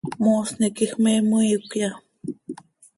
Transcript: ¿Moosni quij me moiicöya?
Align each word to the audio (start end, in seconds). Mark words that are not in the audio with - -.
¿Moosni 0.23 0.67
quij 0.77 0.91
me 1.03 1.11
moiicöya? 1.29 1.89